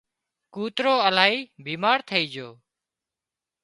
ڪوترو 0.53 0.95
الاهي 1.07 1.37
بيمار 1.65 1.97
ٿئي 2.07 2.23
جھو 2.33 2.49